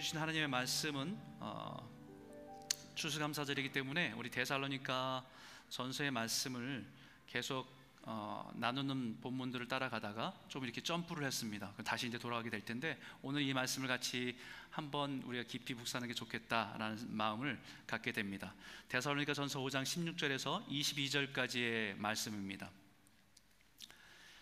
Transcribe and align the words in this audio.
주신 0.00 0.18
하나님의 0.18 0.48
말씀은 0.48 1.14
어, 1.40 1.86
추수감사절이기 2.94 3.70
때문에 3.70 4.12
우리 4.12 4.30
데살로니가 4.30 5.22
전서의 5.68 6.10
말씀을 6.10 6.86
계속 7.26 7.68
어, 8.04 8.50
나누는 8.54 9.20
본문들을 9.20 9.68
따라가다가 9.68 10.32
좀 10.48 10.64
이렇게 10.64 10.80
점프를 10.80 11.26
했습니다. 11.26 11.74
다시 11.84 12.08
이제 12.08 12.16
돌아가게 12.16 12.48
될 12.48 12.64
텐데 12.64 12.98
오늘 13.20 13.42
이 13.42 13.52
말씀을 13.52 13.88
같이 13.88 14.38
한번 14.70 15.20
우리가 15.26 15.44
깊이 15.44 15.74
묵상하는 15.74 16.08
게 16.08 16.14
좋겠다라는 16.14 17.14
마음을 17.14 17.60
갖게 17.86 18.10
됩니다. 18.12 18.54
데살로니가 18.88 19.34
전서 19.34 19.60
5장 19.60 19.82
16절에서 19.82 20.66
22절까지의 20.66 21.98
말씀입니다. 21.98 22.70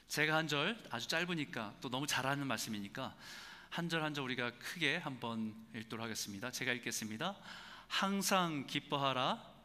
제가 0.07 0.37
한 0.37 0.47
절 0.47 0.81
아주 0.91 1.09
짧으니까 1.09 1.75
또 1.81 1.91
너무 1.91 2.07
잘하는 2.07 2.47
말씀이니까 2.47 3.17
한 3.71 3.89
절 3.89 4.03
한 4.03 4.15
절 4.15 4.25
우리가 4.25 4.51
크게 4.59 4.97
한번 4.97 5.55
읽도록 5.75 6.03
하겠습니다. 6.05 6.51
제가 6.51 6.73
읽겠습니다. 6.73 7.37
항상 7.87 8.67
기뻐하라. 8.67 9.59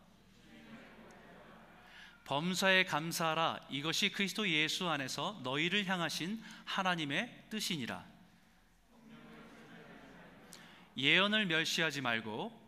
범사에 2.25 2.85
감사하라. 2.85 3.67
이것이 3.69 4.09
그리스도 4.11 4.47
예수 4.49 4.87
안에서 4.89 5.39
너희를 5.43 5.85
향하신 5.85 6.41
하나님의 6.65 7.45
뜻이니라. 7.49 8.05
예언을 10.95 11.47
멸시하지 11.47 12.01
말고 12.01 12.61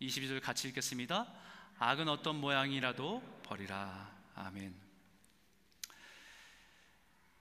22절 0.00 0.40
같이 0.40 0.68
읽겠습니다. 0.68 1.32
악은 1.78 2.08
어떤 2.08 2.40
모양이라도 2.40 3.20
버리라. 3.44 4.10
아멘. 4.34 4.91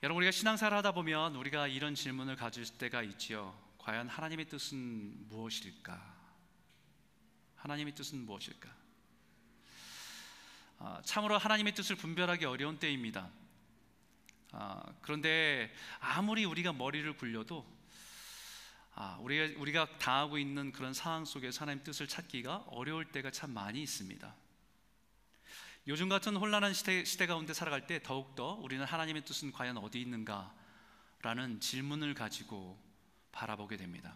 여러분 0.04 0.24
우리가 0.24 0.32
신앙생활 0.32 0.74
하다 0.74 0.94
보면 0.94 1.36
우리가 1.36 1.68
이런 1.68 1.94
질문을 1.94 2.36
가질 2.36 2.66
때가 2.80 3.04
있지요. 3.04 3.56
과연 3.78 4.10
하나님의 4.10 4.46
뜻은 4.46 5.28
무엇일까? 5.28 6.02
하나님의 7.58 7.94
뜻은 7.94 8.26
무엇일까? 8.26 8.68
아, 10.80 11.02
참으로 11.06 11.38
하나님의 11.38 11.76
뜻을 11.76 11.98
분별하기 11.98 12.46
어려운 12.46 12.80
때입니다. 12.80 13.30
아, 14.54 14.82
그런데 15.04 15.72
아무리 16.00 16.46
우리가 16.46 16.74
머리를 16.74 17.16
굴려도 17.18 17.64
아, 18.96 19.18
우리가 19.22 19.60
우리가 19.60 20.00
당하고 20.00 20.40
있는 20.40 20.72
그런 20.72 20.96
상황 20.96 21.26
속에서 21.26 21.62
하나님 21.62 21.84
뜻을 21.84 22.08
찾기가 22.08 22.66
어려울 22.70 23.06
때가 23.12 23.30
참 23.30 23.52
많이 23.52 23.84
있습니다. 23.84 24.36
요즘 25.92 26.08
같은 26.08 26.38
혼란한 26.38 26.74
시대, 26.74 27.04
시대 27.04 27.28
가운데 27.28 27.54
살아갈 27.54 27.86
때 27.86 28.02
더욱더 28.02 28.54
우리는 28.54 28.86
하나님의 28.86 29.26
뜻은 29.26 29.52
과연 29.52 29.78
어디 29.78 30.00
있는가? 30.00 30.56
라는 31.22 31.60
질문을 31.60 32.14
가지고 32.14 32.82
바라보게 33.34 33.76
됩니다. 33.76 34.16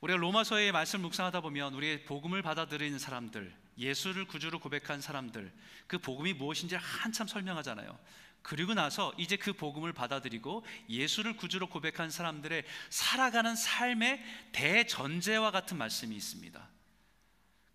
우리가 0.00 0.18
로마서의 0.18 0.72
말씀 0.72 1.02
묵상하다 1.02 1.42
보면 1.42 1.74
우리의 1.74 2.04
복음을 2.04 2.40
받아들이는 2.40 2.98
사람들, 2.98 3.54
예수를 3.76 4.24
구주로 4.24 4.60
고백한 4.60 5.02
사람들, 5.02 5.52
그 5.86 5.98
복음이 5.98 6.32
무엇인지 6.32 6.76
한참 6.76 7.26
설명하잖아요. 7.26 7.98
그리고 8.40 8.72
나서 8.72 9.12
이제 9.18 9.36
그 9.36 9.52
복음을 9.52 9.92
받아들이고 9.92 10.64
예수를 10.88 11.36
구주로 11.36 11.66
고백한 11.66 12.08
사람들의 12.08 12.64
살아가는 12.88 13.54
삶의 13.54 14.24
대전제와 14.52 15.50
같은 15.50 15.76
말씀이 15.76 16.16
있습니다. 16.16 16.79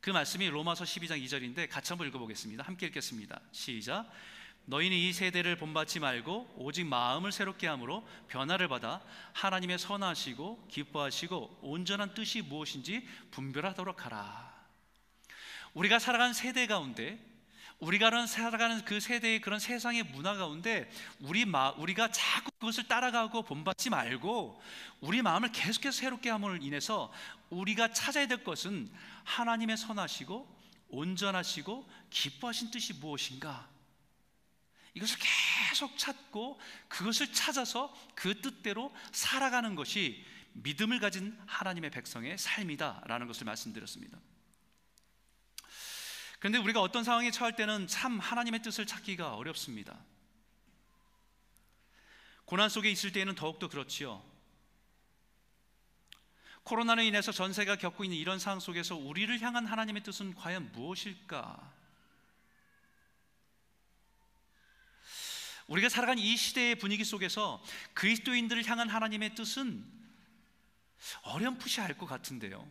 그 0.05 0.11
말씀이 0.11 0.47
로마서 0.47 0.83
12장 0.83 1.19
2절인데 1.25 1.67
같이 1.67 1.91
한번 1.91 2.07
읽어보겠습니다. 2.09 2.63
함께 2.63 2.85
읽겠습니다. 2.85 3.41
시작. 3.51 4.07
너희는 4.65 4.95
이 4.95 5.11
세대를 5.11 5.55
본받지 5.57 5.99
말고 5.99 6.53
오직 6.57 6.85
마음을 6.85 7.31
새롭게 7.31 7.65
함으로 7.65 8.07
변화를 8.27 8.67
받아 8.67 9.01
하나님의 9.33 9.79
선하시고 9.79 10.67
기뻐하시고 10.69 11.57
온전한 11.63 12.13
뜻이 12.13 12.43
무엇인지 12.43 13.03
분별하도록 13.31 14.05
하라. 14.05 14.53
우리가 15.73 15.97
살아가는 15.97 16.35
세대 16.35 16.67
가운데 16.67 17.19
우리가 17.79 18.25
살아가는 18.25 18.83
그 18.85 18.99
세대의 18.99 19.41
그런 19.41 19.59
세상의 19.59 20.03
문화 20.03 20.35
가운데 20.35 20.89
우리 21.19 21.45
마, 21.45 21.71
우리가 21.71 22.11
자꾸 22.11 22.51
그것을 22.51 22.87
따라가고 22.87 23.43
본받지 23.43 23.89
말고 23.89 24.61
우리 25.01 25.21
마음을 25.21 25.51
계속해서 25.51 25.91
새롭게 25.91 26.29
함으로 26.29 26.55
인해서 26.57 27.11
우리가 27.49 27.91
찾아야 27.91 28.27
될 28.27 28.43
것은 28.43 28.89
하나님의 29.23 29.77
선하시고 29.77 30.55
온전하시고 30.89 31.89
기뻐하신 32.09 32.71
뜻이 32.71 32.93
무엇인가? 32.93 33.69
이것을 34.93 35.17
계속 35.69 35.97
찾고 35.97 36.59
그것을 36.87 37.33
찾아서 37.33 37.93
그 38.15 38.39
뜻대로 38.41 38.93
살아가는 39.11 39.75
것이 39.75 40.25
믿음을 40.53 40.99
가진 40.99 41.37
하나님의 41.45 41.91
백성의 41.91 42.37
삶이다라는 42.37 43.27
것을 43.27 43.43
말씀드렸습니다. 43.45 44.17
그런데 46.39 46.57
우리가 46.59 46.81
어떤 46.81 47.03
상황에 47.03 47.31
처할 47.31 47.55
때는 47.55 47.87
참 47.87 48.19
하나님의 48.19 48.61
뜻을 48.61 48.85
찾기가 48.85 49.35
어렵습니다. 49.35 49.97
고난 52.45 52.69
속에 52.69 52.91
있을 52.91 53.11
때에는 53.11 53.35
더욱더 53.35 53.67
그렇지요. 53.67 54.23
코로나로 56.63 57.01
인해서 57.01 57.31
전세가 57.31 57.77
겪고 57.77 58.03
있는 58.03 58.17
이런 58.17 58.39
상황 58.39 58.59
속에서 58.59 58.95
우리를 58.95 59.39
향한 59.41 59.65
하나님의 59.65 60.03
뜻은 60.03 60.35
과연 60.35 60.71
무엇일까? 60.71 61.73
우리가 65.67 65.89
살아간 65.89 66.19
이 66.19 66.37
시대의 66.37 66.75
분위기 66.75 67.03
속에서 67.03 67.63
그리스도인들을 67.93 68.67
향한 68.67 68.89
하나님의 68.89 69.35
뜻은 69.35 69.83
어렴풋이 71.23 71.81
알 71.81 71.97
것 71.97 72.05
같은데요. 72.05 72.67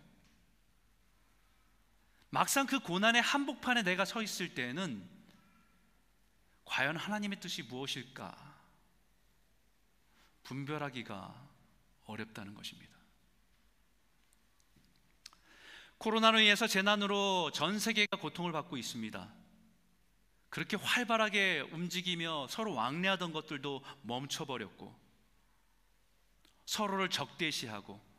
막상 2.35 2.67
그 2.67 2.81
고난의 2.81 3.23
한복판에 3.23 3.85
내가 3.85 4.05
서 4.05 4.21
있을 4.21 4.57
때에는 4.57 5.09
과연 6.65 6.97
하나님의 6.97 7.39
뜻이 7.39 7.63
무엇일까? 7.63 8.37
분별하기가 10.43 11.33
어렵다는 12.07 12.55
것입니다. 12.55 12.93
코로나로 15.99 16.41
인해서 16.41 16.67
재난으로 16.67 17.53
전 17.53 17.79
세계가 17.79 18.17
고통을 18.17 18.51
받고 18.51 18.79
있습니다. 18.79 19.33
그렇게 20.51 20.77
활발하게 20.77 21.69
움직이며 21.71 22.49
서로 22.51 22.75
왕래하던 22.75 23.33
것들도 23.33 23.85
멈춰버렸고 24.03 24.93
서로를 26.67 27.11
적대시하고 27.11 28.14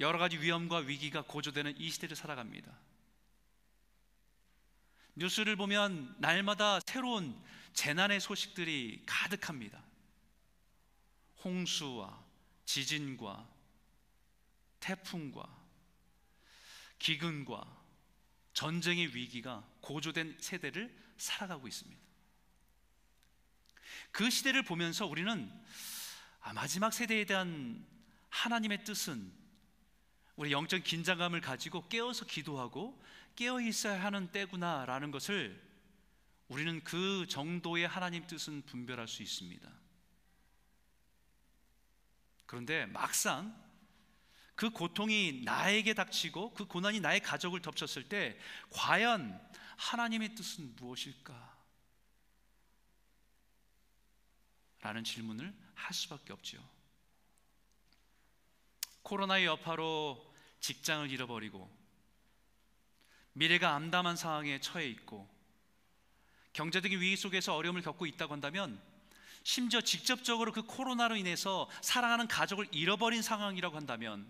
여러 0.00 0.18
가지 0.18 0.38
위험과 0.38 0.78
위기가 0.78 1.22
고조되는 1.22 1.78
이 1.78 1.90
시대를 1.90 2.16
살아갑니다. 2.16 2.72
뉴스를 5.14 5.56
보면 5.56 6.14
날마다 6.18 6.80
새로운 6.80 7.34
재난의 7.72 8.20
소식들이 8.20 9.02
가득합니다. 9.06 9.82
홍수와 11.44 12.22
지진과 12.66 13.48
태풍과 14.80 15.66
기근과 16.98 17.64
전쟁의 18.52 19.14
위기가 19.14 19.66
고조된 19.80 20.36
세대를 20.40 20.94
살아가고 21.16 21.68
있습니다. 21.68 22.00
그 24.12 24.30
시대를 24.30 24.62
보면서 24.62 25.06
우리는 25.06 25.50
아, 26.40 26.52
마지막 26.52 26.92
세대에 26.92 27.24
대한 27.24 27.86
하나님의 28.30 28.84
뜻은 28.84 29.45
우리 30.36 30.52
영적 30.52 30.84
긴장감을 30.84 31.40
가지고 31.40 31.88
깨어서 31.88 32.26
기도하고 32.26 33.02
깨어 33.36 33.60
있어야 33.60 34.02
하는 34.02 34.30
때구나라는 34.30 35.10
것을 35.10 35.62
우리는 36.48 36.82
그 36.84 37.26
정도의 37.28 37.88
하나님 37.88 38.26
뜻은 38.26 38.62
분별할 38.66 39.08
수 39.08 39.22
있습니다. 39.22 39.68
그런데 42.46 42.86
막상 42.86 43.66
그 44.54 44.70
고통이 44.70 45.42
나에게 45.44 45.92
닥치고 45.94 46.54
그 46.54 46.66
고난이 46.66 47.00
나의 47.00 47.20
가족을 47.20 47.60
덮쳤을 47.60 48.08
때 48.08 48.38
과연 48.70 49.38
하나님의 49.76 50.34
뜻은 50.34 50.76
무엇일까? 50.76 51.56
라는 54.80 55.04
질문을 55.04 55.54
할 55.74 55.92
수밖에 55.92 56.32
없죠. 56.32 56.58
코로나의 59.02 59.46
여파로 59.46 60.25
직장을 60.66 61.08
잃어버리고 61.12 61.70
미래가 63.34 63.74
암담한 63.76 64.16
상황에 64.16 64.58
처해 64.60 64.88
있고 64.88 65.28
경제적인 66.54 67.00
위기 67.00 67.16
속에서 67.16 67.54
어려움을 67.54 67.82
겪고 67.82 68.04
있다고 68.04 68.32
한다면 68.32 68.82
심지어 69.44 69.80
직접적으로 69.80 70.50
그 70.50 70.62
코로나로 70.62 71.14
인해서 71.14 71.70
사랑하는 71.82 72.26
가족을 72.26 72.66
잃어버린 72.72 73.22
상황이라고 73.22 73.76
한다면 73.76 74.28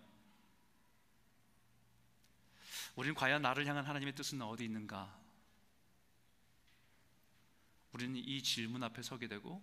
우리는 2.96 3.14
과연 3.14 3.40
나를 3.40 3.66
향한 3.66 3.86
하나님의 3.86 4.14
뜻은 4.14 4.42
어디 4.42 4.64
있는가? 4.64 5.18
우리는 7.92 8.14
이 8.14 8.42
질문 8.42 8.82
앞에 8.82 9.00
서게 9.00 9.26
되고 9.26 9.62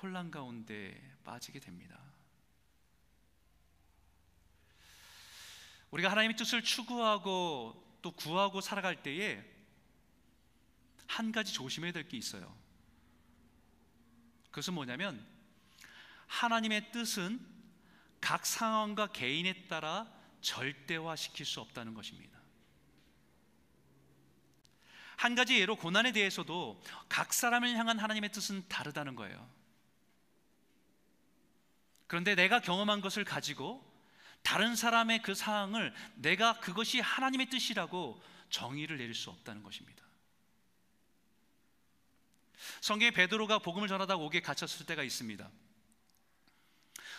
혼란 0.00 0.30
가운데 0.30 1.18
빠지게 1.24 1.60
됩니다. 1.60 2.07
우리가 5.90 6.10
하나님의 6.10 6.36
뜻을 6.36 6.62
추구하고 6.62 7.98
또 8.02 8.10
구하고 8.12 8.60
살아갈 8.60 9.02
때에 9.02 9.42
한 11.06 11.32
가지 11.32 11.52
조심해야 11.52 11.92
될 11.92 12.08
게 12.08 12.16
있어요. 12.16 12.54
그것은 14.50 14.74
뭐냐면 14.74 15.26
하나님의 16.26 16.92
뜻은 16.92 17.40
각 18.20 18.44
상황과 18.44 19.08
개인에 19.12 19.66
따라 19.68 20.12
절대화시킬 20.40 21.46
수 21.46 21.60
없다는 21.60 21.94
것입니다. 21.94 22.38
한 25.16 25.34
가지 25.34 25.58
예로 25.58 25.76
고난에 25.76 26.12
대해서도 26.12 26.82
각 27.08 27.32
사람을 27.32 27.76
향한 27.76 27.98
하나님의 27.98 28.30
뜻은 28.30 28.68
다르다는 28.68 29.16
거예요. 29.16 29.48
그런데 32.06 32.34
내가 32.34 32.60
경험한 32.60 33.00
것을 33.00 33.24
가지고 33.24 33.87
다른 34.42 34.76
사람의 34.76 35.22
그 35.22 35.34
상황을 35.34 35.94
내가 36.14 36.58
그것이 36.60 37.00
하나님의 37.00 37.50
뜻이라고 37.50 38.22
정의를 38.50 38.96
내릴 38.96 39.14
수 39.14 39.30
없다는 39.30 39.62
것입니다. 39.62 40.02
성경에 42.80 43.10
베드로가 43.10 43.58
복음을 43.58 43.88
전하다가 43.88 44.16
옥에 44.22 44.40
갇혔을 44.40 44.86
때가 44.86 45.02
있습니다. 45.02 45.50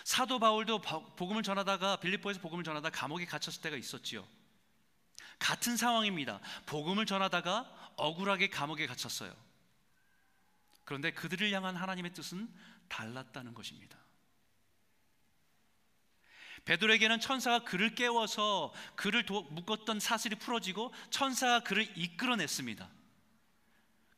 사도 0.03 0.39
바울도 0.39 0.81
복음을 0.81 1.43
전하다가 1.43 1.97
빌립보에서 1.97 2.39
복음을 2.39 2.63
전하다 2.63 2.89
감옥에 2.89 3.25
갇혔을 3.25 3.61
때가 3.61 3.75
있었지요. 3.75 4.27
같은 5.37 5.77
상황입니다. 5.77 6.39
복음을 6.65 7.05
전하다가 7.05 7.93
억울하게 7.95 8.49
감옥에 8.49 8.87
갇혔어요. 8.87 9.31
그런데 10.83 11.11
그들을 11.11 11.51
향한 11.51 11.75
하나님의 11.75 12.13
뜻은 12.13 12.51
달랐다는 12.87 13.53
것입니다. 13.53 13.98
베드로에게는 16.69 17.19
천사가 17.19 17.63
그를 17.63 17.95
깨워서 17.95 18.71
그를 18.95 19.25
도, 19.25 19.41
묶었던 19.49 19.99
사슬이 19.99 20.35
풀어지고 20.35 20.93
천사가 21.09 21.61
그를 21.61 21.91
이끌어냈습니다. 21.97 22.87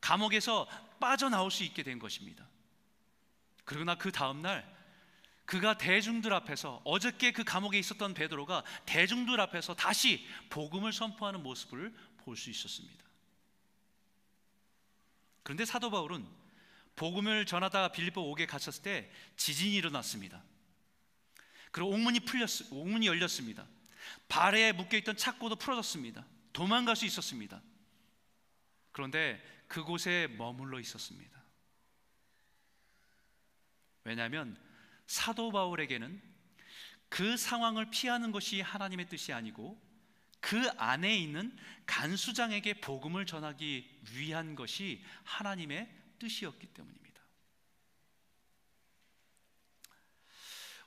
감옥에서 0.01 0.67
빠져나올 0.99 1.49
수 1.49 1.63
있게 1.63 1.81
된 1.81 1.97
것입니다. 1.97 2.45
그러나 3.63 3.95
그 3.95 4.11
다음 4.11 4.41
날 4.41 4.69
그가 5.45 5.77
대중들 5.77 6.33
앞에서 6.33 6.81
어저께 6.83 7.31
그 7.31 7.45
감옥에 7.45 7.79
있었던 7.79 8.13
베드로가 8.13 8.63
대중들 8.85 9.39
앞에서 9.39 9.73
다시 9.73 10.27
복음을 10.49 10.91
선포하는 10.91 11.41
모습을 11.43 11.93
볼 12.17 12.35
수 12.35 12.49
있었습니다. 12.49 13.05
그런데 15.43 15.63
사도 15.63 15.89
바울은 15.89 16.27
복음을 16.97 17.45
전하다가 17.45 17.93
빌립보 17.93 18.29
옥에 18.29 18.45
갇혔을 18.45 18.83
때 18.83 19.11
지진이 19.37 19.73
일어났습니다. 19.75 20.43
그리고 21.71 21.91
옥문이 21.91 22.21
풀렸 22.21 22.71
옥문이 22.71 23.07
열렸습니다. 23.07 23.65
발에 24.27 24.71
묶여 24.73 24.97
있던 24.97 25.17
착고도 25.17 25.55
풀어졌습니다. 25.55 26.25
도망갈 26.53 26.95
수 26.95 27.05
있었습니다. 27.05 27.61
그런데 28.91 29.41
그곳에 29.67 30.27
머물러 30.37 30.79
있었습니다. 30.79 31.41
왜냐하면 34.03 34.57
사도 35.07 35.51
바울에게는 35.51 36.21
그 37.09 37.37
상황을 37.37 37.89
피하는 37.89 38.31
것이 38.31 38.61
하나님의 38.61 39.09
뜻이 39.09 39.33
아니고 39.33 39.79
그 40.39 40.69
안에 40.77 41.15
있는 41.17 41.55
간수장에게 41.85 42.75
복음을 42.75 43.25
전하기 43.25 44.01
위한 44.15 44.55
것이 44.55 45.03
하나님의 45.23 45.89
뜻이었기 46.19 46.67
때문입니다. 46.67 47.10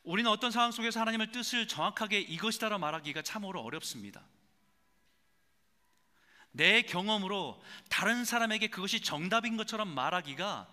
우리는 0.04 0.30
어떤 0.30 0.50
상황 0.50 0.70
속에서 0.70 1.00
하나님의 1.00 1.32
뜻을 1.32 1.66
정확하게 1.66 2.20
이것이다라 2.20 2.78
말하기가 2.78 3.22
참으로 3.22 3.62
어렵습니다. 3.62 4.22
내 6.52 6.82
경험으로 6.82 7.60
다른 7.88 8.24
사람에게 8.24 8.68
그것이 8.68 9.00
정답인 9.00 9.56
것처럼 9.56 9.88
말하기가 9.88 10.72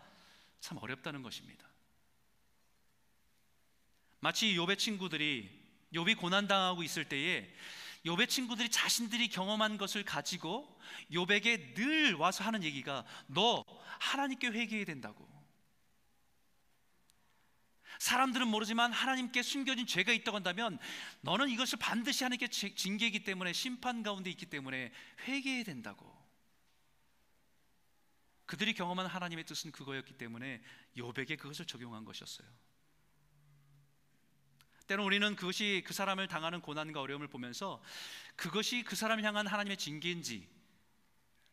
참 0.59 0.77
어렵다는 0.77 1.23
것입니다. 1.23 1.65
마치 4.19 4.55
요배 4.55 4.75
친구들이 4.75 5.49
요비 5.93 6.15
고난 6.15 6.47
당하고 6.47 6.83
있을 6.83 7.05
때에 7.05 7.51
요배 8.05 8.27
친구들이 8.27 8.69
자신들이 8.69 9.29
경험한 9.29 9.77
것을 9.77 10.03
가지고 10.03 10.79
요백에 11.13 11.73
늘 11.73 12.13
와서 12.15 12.43
하는 12.43 12.63
얘기가 12.63 13.05
너 13.27 13.63
하나님께 13.99 14.47
회개해야 14.47 14.85
된다고. 14.85 15.27
사람들은 18.01 18.48
모르지만 18.48 18.92
하나님께 18.92 19.44
숨겨진 19.44 19.86
죄가 19.86 20.12
있다고 20.12 20.36
한다면 20.36 20.80
너는 21.21 21.50
이것을 21.50 21.77
반드시 21.77 22.24
하나님께 22.24 22.48
징계이기 22.48 23.24
때문에 23.24 23.53
심판 23.53 24.01
가운데 24.01 24.31
있기 24.31 24.48
때문에 24.48 24.92
회개해야 25.19 25.63
된다고. 25.63 26.12
그들이 28.48 28.74
경험한 28.74 29.06
하나님의 29.06 29.45
뜻은 29.45 29.71
그거였기 29.71 30.13
때문에 30.13 30.63
요백에 30.98 31.36
그것을 31.36 31.65
적용한 31.68 32.03
것이었어요. 32.03 32.48
때로 34.88 35.06
우리는 35.06 35.36
그것이 35.36 35.83
그 35.86 35.94
사람을 35.94 36.27
당하는 36.27 36.59
고난과 36.59 37.00
어려움을 37.01 37.27
보면서 37.27 37.83
그것이 38.36 38.81
그 38.81 38.95
사람을 38.95 39.24
향한 39.24 39.45
하나님의 39.45 39.77
징계인지 39.77 40.50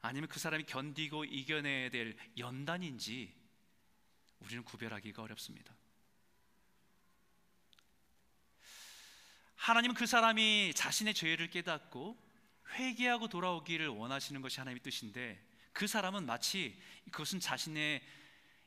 아니면 0.00 0.30
그 0.30 0.40
사람이 0.40 0.64
견디고 0.64 1.26
이겨내야 1.26 1.90
될 1.90 2.16
연단인지 2.38 3.36
우리는 4.40 4.64
구별하기가 4.64 5.22
어렵습니다. 5.22 5.77
하나님은 9.58 9.94
그 9.94 10.06
사람이 10.06 10.72
자신의 10.74 11.14
죄를 11.14 11.50
깨닫고 11.50 12.16
회개하고 12.74 13.28
돌아오기를 13.28 13.88
원하시는 13.88 14.40
것이 14.40 14.60
하나님의 14.60 14.82
뜻인데 14.82 15.44
그 15.72 15.86
사람은 15.86 16.26
마치 16.26 16.80
그것은 17.10 17.40
자신의 17.40 18.02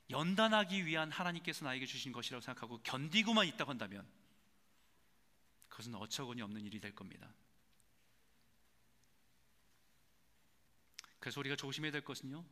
연단하기 0.10 0.86
위한 0.86 1.10
하나님께서 1.10 1.64
나에게 1.66 1.86
주신 1.86 2.12
것이라고 2.12 2.42
생각하고 2.42 2.82
견디고만 2.84 3.48
있다고 3.48 3.72
한다면 3.72 4.06
그것은 5.70 5.96
어처구니 5.96 6.42
없는 6.42 6.66
일이 6.66 6.82
될 6.82 6.94
겁니다. 6.94 7.34
그래서 11.20 11.40
우리가 11.40 11.56
조심해야 11.56 11.92
될 11.92 12.04
것은요. 12.04 12.44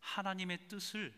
하나님의 0.00 0.66
뜻을 0.68 1.14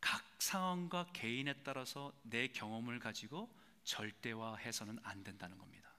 각 0.00 0.24
상황과 0.38 1.06
개인에 1.12 1.62
따라서 1.62 2.18
내 2.22 2.48
경험을 2.48 2.98
가지고 2.98 3.54
절대화해서는 3.84 4.98
안 5.02 5.22
된다는 5.24 5.58
겁니다. 5.58 5.92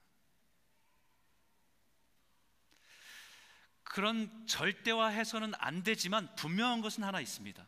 그런 3.84 4.48
절대화해서는 4.48 5.54
안 5.60 5.84
되지만 5.84 6.34
분명한 6.36 6.82
것은 6.82 7.04
하나 7.04 7.22
있습니다. 7.22 7.68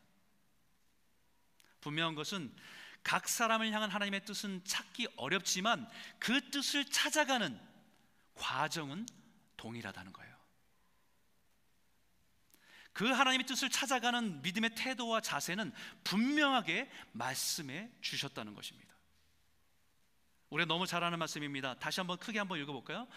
분명한 1.82 2.16
것은 2.16 2.52
각 3.04 3.30
사람을 3.30 3.72
향한 3.72 3.92
하나님의 3.92 4.26
뜻은 4.26 4.64
찾기 4.66 5.08
어렵지만 5.18 5.88
그 6.18 6.50
뜻을 6.50 6.86
찾아가는 6.86 7.60
과정은 8.34 9.06
동일하다는 9.58 10.12
거예요. 10.12 10.36
그 12.92 13.06
하나님의 13.06 13.46
뜻을 13.46 13.70
찾아가는 13.70 14.42
믿음의 14.42 14.72
태도와 14.74 15.22
자세는 15.22 15.74
분명하게 16.04 16.90
말씀해 17.12 17.92
주셨다는 18.02 18.56
것입니다. 18.56 18.85
우리가 20.50 20.68
너무 20.68 20.86
잘 20.86 21.04
아는 21.04 21.20
말씀입니다. 21.20 21.76
다시 21.76 22.00
한번 22.00 22.18
크게 22.18 22.40
한번 22.40 22.60
읽어볼까요? 22.60 23.08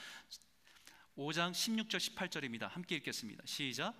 5장 1.17 1.53
16절 1.53 2.15
18절입니다. 2.15 2.69
함께 2.69 2.97
읽겠습니다. 2.97 3.43
시작. 3.47 3.95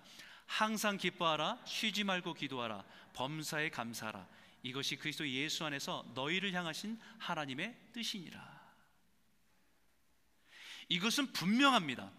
항상 0.45 0.97
기뻐하라, 0.97 1.59
쉬지 1.65 2.03
말고 2.03 2.33
기도하라, 2.33 2.83
범사에 3.13 3.69
감사하라. 3.69 4.27
이것이 4.63 4.95
그리스도 4.95 5.29
예수 5.29 5.63
안에서 5.63 6.05
너희를 6.15 6.53
향하신 6.53 6.99
하나님의 7.19 7.75
뜻이니라. 7.93 8.59
이것은 10.89 11.31
분명합니다. 11.33 12.11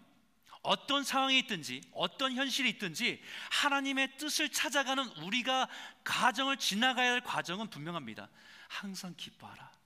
어떤 0.63 1.03
상황이 1.03 1.39
있든지 1.39 1.81
어떤 1.91 2.33
현실이 2.33 2.69
있든지 2.69 3.21
하나님의 3.51 4.17
뜻을 4.17 4.49
찾아가는 4.49 5.03
우리가 5.23 5.67
과정을 6.03 6.57
지나가야 6.57 7.11
할 7.13 7.21
과정은 7.21 7.69
분명합니다. 7.69 8.29
항상 8.69 9.13
기뻐하라. 9.17 9.80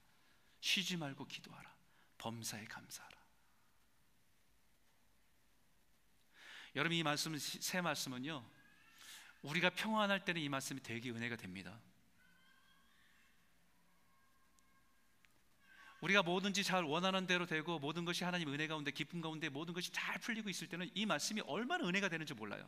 쉬지 0.66 0.98
말고 0.98 1.28
기도하라. 1.28 1.76
범사에 2.18 2.66
감사하라. 2.66 3.16
여러분 6.76 6.98
이 6.98 7.04
말씀 7.04 7.38
새 7.38 7.82
말씀은요. 7.82 8.44
우리가 9.44 9.70
평안할 9.70 10.26
때는 10.26 10.42
이 10.42 10.50
말씀이 10.50 10.82
되게 10.82 11.12
은혜가 11.12 11.36
됩니다. 11.36 11.80
우리가 16.02 16.24
뭐든지 16.24 16.64
잘 16.64 16.84
원하는 16.84 17.28
대로 17.28 17.46
되고 17.46 17.78
모든 17.78 18.04
것이 18.04 18.24
하나님 18.24 18.52
은혜 18.52 18.66
가운데 18.66 18.90
기쁨 18.90 19.22
가운데 19.22 19.50
모든 19.50 19.76
것이 19.76 19.92
잘 19.92 20.18
풀리고 20.18 20.50
있을 20.50 20.68
때는 20.68 20.90
이 20.96 21.06
말씀이 21.06 21.42
얼마나 21.42 21.88
은혜가 21.88 22.10
되는지 22.10 22.34
몰라요. 22.34 22.68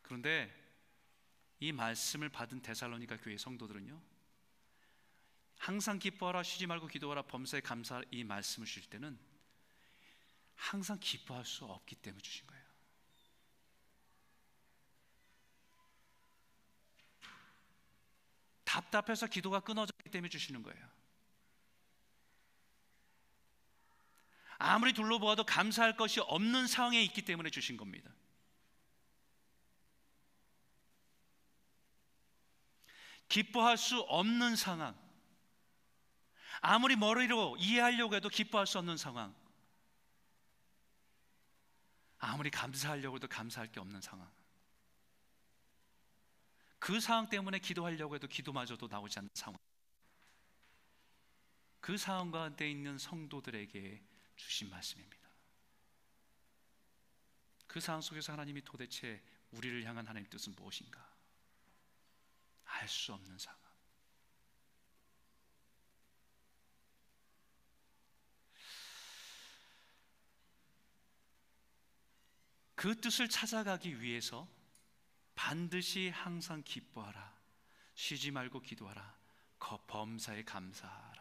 그런데 0.00 0.50
이 1.60 1.72
말씀을 1.72 2.30
받은 2.30 2.62
데살로니가 2.62 3.18
교회 3.18 3.36
성도들은요. 3.36 4.15
항상 5.58 5.98
기뻐하라 5.98 6.42
쉬지 6.42 6.66
말고 6.66 6.86
기도하라 6.86 7.22
범사에 7.22 7.60
감사 7.60 8.02
이 8.10 8.24
말씀을 8.24 8.66
주실 8.66 8.88
때는 8.90 9.18
항상 10.54 10.98
기뻐할 11.00 11.44
수 11.44 11.64
없기 11.64 11.96
때문에 11.96 12.22
주신 12.22 12.46
거예요. 12.46 12.66
답답해서 18.64 19.26
기도가 19.26 19.60
끊어졌기 19.60 20.10
때문에 20.10 20.28
주시는 20.28 20.62
거예요. 20.62 20.96
아무리 24.58 24.92
둘러보아도 24.92 25.44
감사할 25.44 25.96
것이 25.96 26.20
없는 26.20 26.66
상황에 26.66 27.02
있기 27.04 27.22
때문에 27.22 27.50
주신 27.50 27.76
겁니다. 27.76 28.10
기뻐할 33.28 33.76
수 33.76 34.00
없는 34.00 34.56
상황, 34.56 34.96
아무리 36.60 36.96
머리로 36.96 37.56
이해하려고 37.58 38.14
해도 38.14 38.28
기뻐할 38.28 38.66
수 38.66 38.78
없는 38.78 38.96
상황, 38.96 39.34
아무리 42.18 42.50
감사하려고 42.50 43.16
해도 43.16 43.28
감사할 43.28 43.70
게 43.70 43.80
없는 43.80 44.00
상황. 44.00 44.30
그 46.78 47.00
상황 47.00 47.28
때문에 47.28 47.58
기도하려고 47.58 48.14
해도 48.14 48.26
기도마저도 48.26 48.88
나오지 48.88 49.18
않는 49.18 49.30
상황. 49.34 49.58
그 51.80 51.96
상황 51.96 52.30
가운데 52.30 52.68
있는 52.70 52.98
성도들에게 52.98 54.02
주신 54.36 54.70
말씀입니다. 54.70 55.26
그 57.66 57.80
상황 57.80 58.00
속에서 58.00 58.32
하나님이 58.32 58.62
도대체 58.62 59.22
우리를 59.50 59.84
향한 59.84 60.06
하나님 60.06 60.28
뜻은 60.28 60.54
무엇인가? 60.56 61.14
알 62.64 62.88
수 62.88 63.12
없는 63.12 63.38
상황. 63.38 63.65
그 72.86 72.94
뜻을 73.00 73.28
찾아가기 73.28 74.00
위해서 74.00 74.48
반드시 75.34 76.08
항상 76.08 76.62
기뻐하라. 76.62 77.36
쉬지 77.96 78.30
말고 78.30 78.60
기도하라. 78.60 79.18
범사에 79.88 80.44
감사하라. 80.44 81.20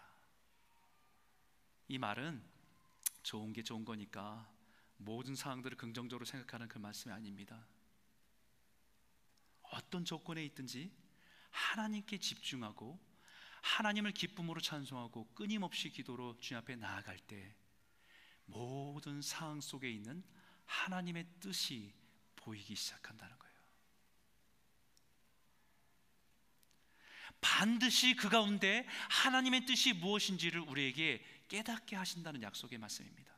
이 1.87 1.97
말은 1.97 2.43
좋은 3.23 3.51
게 3.51 3.63
좋은 3.63 3.83
거니까 3.83 4.47
모든 4.97 5.33
상황들을 5.35 5.75
긍정적으로 5.75 6.23
생각하는 6.23 6.67
그 6.67 6.77
말씀이 6.77 7.11
아닙니다. 7.11 7.65
어떤 9.63 10.05
조건에 10.05 10.45
있든지 10.45 10.95
하나님께 11.49 12.19
집중하고 12.19 12.99
하나님을 13.63 14.11
기쁨으로 14.11 14.61
찬송하고 14.61 15.33
끊임없이 15.33 15.89
기도로 15.89 16.37
주님 16.37 16.59
앞에 16.59 16.75
나아갈 16.75 17.17
때 17.17 17.55
모든 18.45 19.23
상황 19.23 19.61
속에 19.61 19.89
있는 19.89 20.23
하나님의 20.65 21.25
뜻이 21.39 21.93
보이기 22.35 22.75
시작한다는 22.75 23.37
거예요. 23.37 23.55
반드시 27.41 28.15
그 28.15 28.29
가운데 28.29 28.87
하나님의 29.09 29.65
뜻이 29.65 29.93
무엇인지를 29.93 30.61
우리에게 30.61 31.23
깨닫게 31.47 31.95
하신다는 31.95 32.41
약속의 32.41 32.79
말씀입니다. 32.79 33.33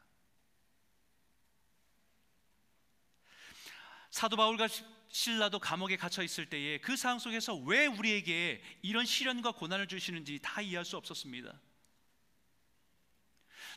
사도 4.10 4.38
바울과 4.38 4.68
신라도 5.10 5.60
감옥에 5.60 5.98
갇혀 5.98 6.24
있을 6.24 6.50
때에 6.50 6.80
그 6.80 6.96
상황 6.96 7.20
속에서 7.20 7.56
왜 7.56 7.86
우리에게 7.86 8.64
이런 8.82 9.06
시련과 9.06 9.52
고난을 9.52 9.88
주시는지 9.88 10.40
다 10.42 10.62
이해할 10.62 10.86
수 10.86 10.98
없었습니다. 10.98 11.60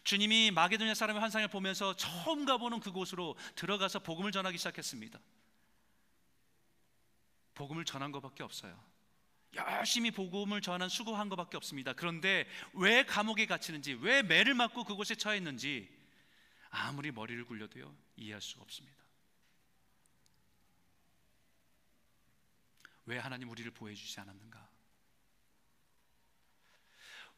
주님이 0.05 0.51
마게도냐 0.51 0.95
사람의 0.95 1.21
환상을 1.21 1.47
보면서 1.49 1.95
처음 1.97 2.45
가보는 2.45 2.81
그곳으로 2.81 3.37
들어가서 3.55 4.01
복음을 4.01 4.33
전하기 4.33 4.59
시작했습니다. 4.59 5.19
복음을 7.55 7.85
전한 7.85 8.11
것밖에 8.13 8.43
없어요. 8.43 8.83
열심히 9.55 10.11
복음을 10.11 10.61
전한 10.61 10.89
수고한 10.89 11.29
것밖에 11.29 11.57
없습니다. 11.57 11.93
그런데 11.93 12.47
왜 12.73 13.05
감옥에 13.05 13.47
갇히는지, 13.47 13.95
왜 13.95 14.23
매를 14.23 14.55
맞고 14.55 14.85
그곳에 14.85 15.15
처했는지 15.15 15.89
아무리 16.71 17.11
머리를 17.11 17.45
굴려도요 17.45 17.95
이해할 18.17 18.41
수가 18.41 18.63
없습니다. 18.63 19.01
왜 23.07 23.19
하나님 23.19 23.51
우리를 23.51 23.71
보호해 23.73 23.95
주지 23.95 24.21
않았는가? 24.21 24.71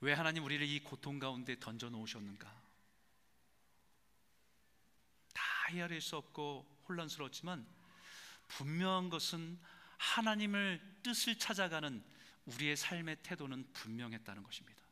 왜 0.03 0.13
하나님 0.13 0.45
우리를 0.45 0.67
이 0.67 0.81
고통 0.81 1.21
가운데 1.21 1.57
던져 1.61 1.89
놓으셨는가? 1.89 2.53
다 5.33 5.43
헤아릴 5.71 6.01
수 6.01 6.17
없고 6.17 6.83
혼란스러웠지만 6.89 7.65
분명한 8.49 9.11
것은 9.11 9.61
하나님을 9.99 10.99
뜻을 11.05 11.39
찾아가는 11.39 12.05
우리의 12.47 12.77
삶의 12.77 13.19
태도는 13.23 13.73
분명했다는 13.73 14.43
것입니다. 14.43 14.83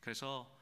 그래서 0.00 0.56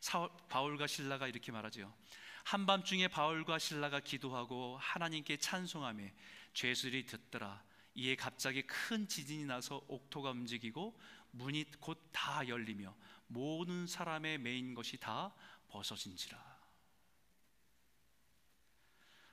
사울, 0.00 0.28
바울과 0.50 0.86
신라가 0.86 1.26
이렇게 1.26 1.50
말하죠. 1.50 1.96
한밤중에 2.44 3.08
바울과 3.08 3.58
신라가 3.58 4.00
기도하고 4.00 4.76
하나님께 4.76 5.38
찬송함에 5.38 6.14
죄수들이 6.52 7.06
듣더라. 7.06 7.64
이에 7.94 8.14
갑자기 8.14 8.62
큰 8.62 9.08
지진이 9.08 9.46
나서 9.46 9.82
옥토가 9.88 10.30
움직이고 10.30 11.00
문이 11.30 11.70
곧 11.80 11.98
다 12.12 12.46
열리며 12.48 12.94
모든 13.26 13.86
사람의 13.86 14.38
메인 14.38 14.74
것이 14.74 14.98
다 14.98 15.34
벗어진지라. 15.68 16.58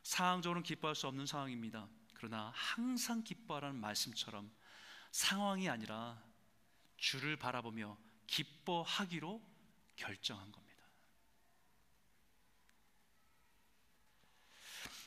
상황적으로는 0.03 0.63
기뻐할 0.63 0.95
수 0.95 1.07
없는 1.07 1.25
상황입니다. 1.25 1.87
그러나 2.13 2.51
항상 2.53 3.23
기뻐하라는 3.23 3.79
말씀처럼 3.79 4.51
상황이 5.11 5.67
아니라 5.67 6.23
주를 6.97 7.37
바라보며 7.37 7.97
기뻐하기로 8.27 9.41
결정한 9.95 10.51
겁니다. 10.51 10.85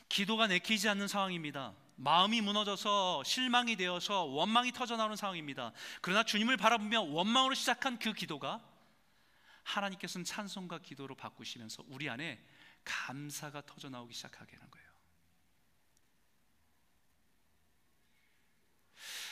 기도가 0.09 0.47
내키지 0.47 0.89
않는 0.89 1.07
상황입니다. 1.07 1.75
마음이 1.99 2.39
무너져서 2.39 3.25
실망이 3.25 3.75
되어서 3.75 4.23
원망이 4.23 4.71
터져 4.71 4.95
나오는 4.95 5.17
상황입니다. 5.17 5.73
그러나 6.01 6.23
주님을 6.23 6.55
바라보며 6.55 7.01
원망으로 7.01 7.53
시작한 7.55 7.99
그 7.99 8.13
기도가 8.13 8.63
하나님께서는 9.63 10.23
찬송과 10.23 10.79
기도로 10.79 11.15
바꾸시면서 11.15 11.83
우리 11.87 12.09
안에 12.09 12.41
감사가 12.85 13.65
터져 13.65 13.89
나오기 13.89 14.13
시작하게 14.13 14.55
하는 14.55 14.71
거예요. 14.71 14.89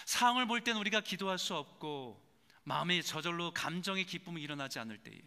상황을 0.06 0.46
볼 0.46 0.62
때는 0.62 0.80
우리가 0.82 1.00
기도할 1.00 1.38
수 1.38 1.56
없고 1.56 2.22
마음에 2.64 3.02
저절로 3.02 3.54
감정의 3.54 4.06
기쁨이 4.06 4.42
일어나지 4.42 4.78
않을 4.80 4.98
때에 5.04 5.22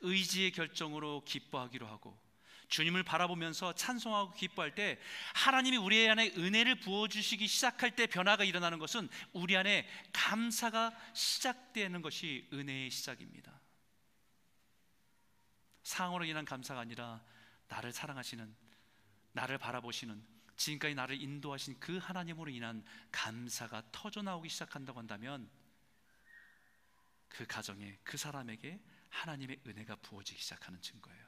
의지의 0.00 0.52
결정으로 0.52 1.22
기뻐하기로 1.26 1.86
하고 1.86 2.18
주님을 2.68 3.02
바라보면서 3.02 3.74
찬송하고 3.74 4.32
기뻐할 4.32 4.74
때 4.74 4.98
하나님이 5.34 5.76
우리 5.78 6.08
안에 6.08 6.32
은혜를 6.36 6.80
부어 6.80 7.08
주시기 7.08 7.46
시작할 7.46 7.96
때 7.96 8.06
변화가 8.06 8.44
일어나는 8.44 8.78
것은 8.78 9.08
우리 9.32 9.56
안에 9.56 9.88
감사가 10.12 10.92
시작되는 11.14 12.02
것이 12.02 12.48
은혜의 12.52 12.90
시작입니다. 12.90 13.58
상황으로 15.82 16.24
인한 16.24 16.44
감사가 16.44 16.80
아니라 16.80 17.24
나를 17.68 17.92
사랑하시는 17.92 18.54
나를 19.32 19.58
바라보시는 19.58 20.22
지금까지 20.56 20.94
나를 20.94 21.20
인도하신 21.20 21.78
그 21.80 21.98
하나님으로 21.98 22.50
인한 22.50 22.84
감사가 23.12 23.82
터져 23.92 24.22
나오기 24.22 24.48
시작한다고 24.48 24.98
한다면 24.98 25.48
그 27.28 27.46
가정에 27.46 27.96
그 28.02 28.16
사람에게 28.16 28.80
하나님의 29.08 29.60
은혜가 29.66 29.96
부어지기 29.96 30.40
시작하는 30.40 30.80
증거예요. 30.82 31.27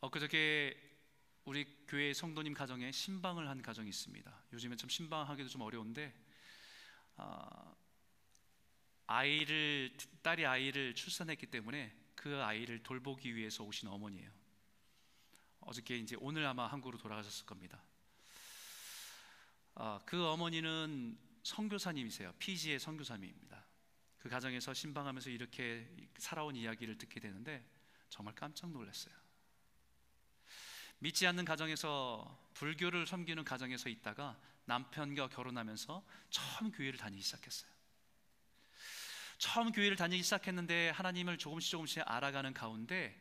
엊그저께 0.00 0.76
우리 1.44 1.66
교회 1.88 2.14
성도님 2.14 2.54
가정에 2.54 2.92
신방을 2.92 3.48
한 3.48 3.60
가정이 3.60 3.88
있습니다. 3.88 4.44
요즘에 4.52 4.76
좀 4.76 4.88
신방하기도 4.88 5.48
좀 5.48 5.62
어려운데 5.62 6.14
아, 7.16 7.74
아이를 9.06 9.96
딸이 10.22 10.46
아이를 10.46 10.94
출산했기 10.94 11.46
때문에 11.46 11.96
그 12.14 12.36
아이를 12.36 12.82
돌보기 12.84 13.34
위해서 13.34 13.64
오신 13.64 13.88
어머니예요. 13.88 14.30
어저께 15.60 15.96
이제 15.96 16.16
오늘 16.20 16.46
아마 16.46 16.68
한국으로 16.68 16.98
돌아가셨을 16.98 17.44
겁니다. 17.44 17.82
아, 19.74 19.98
그 20.06 20.26
어머니는 20.28 21.18
선교사님이세요. 21.42 22.34
피지의 22.38 22.78
선교사님입니다. 22.78 23.66
그 24.18 24.28
가정에서 24.28 24.74
신방하면서 24.74 25.30
이렇게 25.30 25.90
살아온 26.18 26.54
이야기를 26.54 26.98
듣게 26.98 27.18
되는데 27.18 27.68
정말 28.10 28.34
깜짝 28.36 28.70
놀랐어요. 28.70 29.27
믿지 30.98 31.26
않는 31.26 31.44
가정에서 31.44 32.50
불교를 32.54 33.06
섬기는 33.06 33.44
가정에서 33.44 33.88
있다가 33.88 34.38
남편과 34.64 35.28
결혼하면서 35.28 36.04
처음 36.30 36.70
교회를 36.72 36.98
다니기 36.98 37.22
시작했어요. 37.22 37.70
처음 39.38 39.70
교회를 39.70 39.96
다니기 39.96 40.22
시작했는데 40.22 40.90
하나님을 40.90 41.38
조금씩 41.38 41.70
조금씩 41.70 42.02
알아가는 42.04 42.52
가운데 42.52 43.16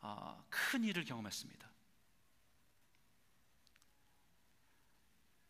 어, 0.00 0.44
큰 0.50 0.84
일을 0.84 1.04
경험했습니다. 1.04 1.68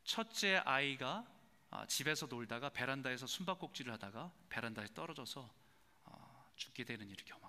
첫째 0.04 0.56
아이가 0.64 1.26
아, 1.70 1.86
집에서 1.86 2.26
놀다가 2.26 2.70
베란다에서 2.70 3.26
숨바꼭질을 3.26 3.92
하다가 3.94 4.32
베란다에 4.48 4.86
떨어져서 4.94 5.50
어, 6.04 6.52
죽게 6.56 6.84
되는 6.84 7.08
일을 7.08 7.24
거예요. 7.24 7.47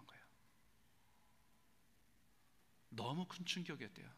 너무 2.89 3.25
큰 3.27 3.45
충격이었대요. 3.45 4.09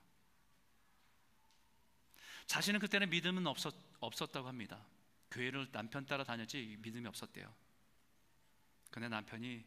자신은 2.48 2.80
그때는 2.80 3.10
믿음은 3.10 3.48
없었, 3.48 3.74
없었다고 4.00 4.48
합니다. 4.48 4.86
교회를 5.30 5.72
남편 5.72 6.06
따라 6.06 6.24
다녔지 6.24 6.78
믿음이 6.82 7.08
없었대요. 7.08 7.54
근데 8.90 9.08
남편이 9.08 9.64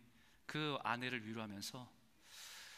그 0.46 0.76
아내를 0.82 1.26
위로하면서 1.26 1.90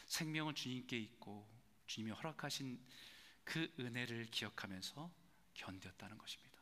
생명은 0.05 0.55
주님께 0.55 0.97
있고 0.97 1.49
주님이 1.87 2.11
허락하신 2.11 2.79
그 3.43 3.73
은혜를 3.79 4.27
기억하면서 4.27 5.11
견뎠다는 5.55 6.17
것입니다. 6.17 6.57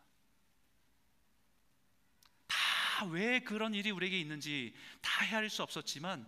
다 2.47 3.05
왜 3.07 3.41
그런 3.41 3.73
일이 3.73 3.91
우리에게 3.91 4.19
있는지 4.19 4.73
다 5.01 5.25
헤아릴 5.25 5.49
수 5.49 5.61
없었지만 5.63 6.25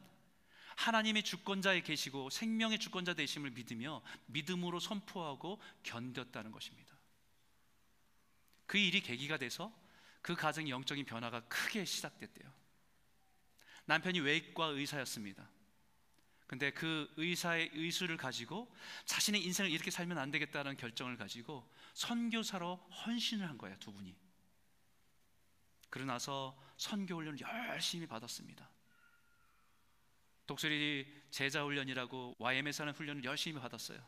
하나님의 0.77 1.23
주권자에 1.23 1.81
계시고 1.81 2.29
생명의 2.29 2.77
주권자 2.77 3.15
되심을 3.15 3.49
믿으며 3.51 4.01
믿음으로 4.27 4.79
선포하고 4.79 5.59
견뎠다는 5.83 6.51
것입니다. 6.51 6.95
그 8.67 8.77
일이 8.77 9.01
계기가 9.01 9.37
돼서 9.37 9.73
그 10.21 10.35
가정의 10.35 10.71
영적인 10.71 11.05
변화가 11.05 11.41
크게 11.47 11.83
시작됐대요. 11.83 12.53
남편이 13.85 14.19
외과 14.19 14.67
의사였습니다. 14.67 15.49
근데 16.45 16.71
그 16.71 17.11
의사의 17.17 17.71
의술을 17.73 18.15
가지고 18.15 18.73
자신의 19.05 19.43
인생을 19.43 19.71
이렇게 19.71 19.89
살면 19.89 20.17
안 20.17 20.29
되겠다는 20.31 20.77
결정을 20.77 21.17
가지고 21.17 21.67
선교사로 21.95 22.75
헌신을 22.75 23.49
한 23.49 23.57
거예요, 23.57 23.77
두 23.79 23.91
분이. 23.91 24.15
그러고 25.89 26.11
나서 26.11 26.57
선교 26.77 27.15
훈련을 27.15 27.39
열심히 27.39 28.05
받았습니다. 28.05 28.69
독수리 30.47 31.05
제자 31.29 31.63
훈련이라고 31.63 32.37
YM에서 32.39 32.83
하는 32.83 32.93
훈련을 32.93 33.23
열심히 33.25 33.59
받았어요. 33.59 34.03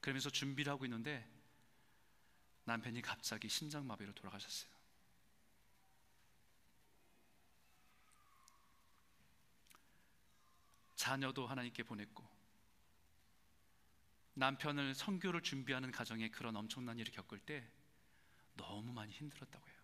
그러면서 0.00 0.30
준비를 0.30 0.72
하고 0.72 0.84
있는데 0.86 1.28
남편이 2.64 3.02
갑자기 3.02 3.48
심장마비로 3.48 4.12
돌아가셨어요. 4.14 4.72
자녀도 10.96 11.46
하나님께 11.46 11.82
보냈고 11.82 12.26
남편을 14.32 14.94
선교를 14.94 15.42
준비하는 15.42 15.90
가정에 15.90 16.30
그런 16.30 16.56
엄청난 16.56 16.98
일을 16.98 17.12
겪을 17.12 17.38
때 17.40 17.70
너무 18.54 18.92
많이 18.92 19.12
힘들었다고 19.12 19.68
해요. 19.68 19.76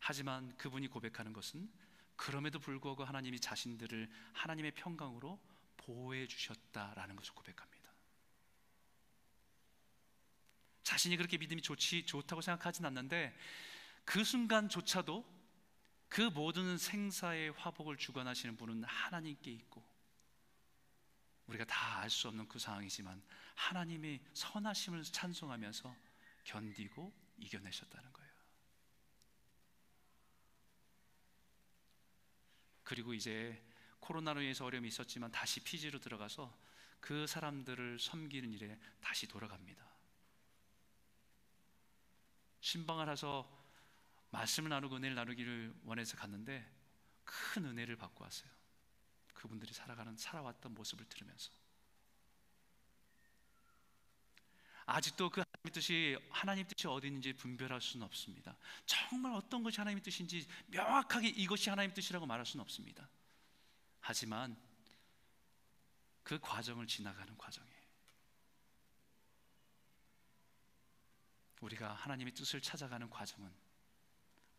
하지만 0.00 0.54
그분이 0.58 0.88
고백하는 0.88 1.32
것은 1.32 1.85
그럼에도 2.16 2.58
불구하고 2.58 3.04
하나님이 3.04 3.40
자신들을 3.40 4.08
하나님의 4.32 4.72
평강으로 4.72 5.38
보호해 5.76 6.26
주셨다라는 6.26 7.16
것을 7.16 7.34
고백합니다. 7.34 7.92
자신이 10.82 11.16
그렇게 11.16 11.36
믿음이 11.36 11.62
좋지 11.62 12.06
좋다고 12.06 12.40
생각하진 12.40 12.84
않는데 12.86 13.36
그 14.04 14.24
순간조차도 14.24 15.36
그 16.08 16.20
모든 16.22 16.78
생사의 16.78 17.50
화복을 17.52 17.96
주관하시는 17.96 18.56
분은 18.56 18.84
하나님께 18.84 19.50
있고 19.50 19.84
우리가 21.48 21.64
다 21.64 22.00
알 22.00 22.10
수 22.10 22.28
없는 22.28 22.46
그 22.48 22.58
상황이지만 22.58 23.20
하나님의 23.56 24.20
선하심을 24.32 25.02
찬송하면서 25.02 25.94
견디고 26.44 27.12
이겨내셨다는 27.38 28.12
거예요. 28.12 28.25
그리고 32.86 33.14
이제 33.14 33.60
코로나로 33.98 34.40
인해서 34.40 34.64
어려움이 34.64 34.86
있었지만 34.88 35.32
다시 35.32 35.58
피지로 35.58 35.98
들어가서 35.98 36.56
그 37.00 37.26
사람들을 37.26 37.98
섬기는 37.98 38.52
일에 38.52 38.78
다시 39.00 39.26
돌아갑니다. 39.26 39.84
신방을 42.60 43.10
해서 43.10 43.44
말씀을 44.30 44.70
나누고 44.70 44.96
은혜를 44.96 45.16
나누기를 45.16 45.74
원해서 45.84 46.16
갔는데 46.16 46.64
큰 47.24 47.64
은혜를 47.64 47.96
받고 47.96 48.22
왔어요. 48.22 48.50
그분들이 49.34 49.74
살아가는 49.74 50.16
살아왔던 50.16 50.72
모습을 50.72 51.06
들으면서 51.06 51.50
아직도 54.86 55.30
그 55.30 55.40
하나님의 55.40 55.72
뜻이 55.72 56.16
하나님 56.30 56.66
뜻이 56.66 56.86
어디 56.86 57.08
있는지 57.08 57.32
분별할 57.32 57.80
수는 57.80 58.06
없습니다. 58.06 58.56
정말 58.86 59.34
어떤 59.34 59.62
것이 59.62 59.78
하나님의 59.78 60.02
뜻인지 60.02 60.46
명확하게 60.68 61.28
이것이 61.28 61.70
하나님의 61.70 61.94
뜻이라고 61.94 62.24
말할 62.24 62.46
수는 62.46 62.62
없습니다. 62.62 63.08
하지만 64.00 64.56
그 66.22 66.38
과정을 66.38 66.86
지나가는 66.86 67.36
과정에 67.36 67.68
우리가 71.60 71.92
하나님의 71.92 72.34
뜻을 72.34 72.60
찾아가는 72.60 73.08
과정은 73.10 73.52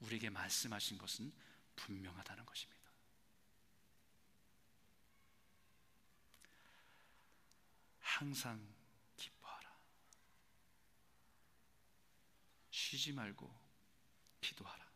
우리에게 0.01 0.29
말씀하신 0.29 0.97
것은 0.97 1.31
분명하다는 1.75 2.45
것입니다. 2.45 2.77
항상 7.99 8.59
기뻐하라. 9.15 9.69
쉬지 12.87 13.11
말고 13.11 13.53
기도하라. 14.39 14.89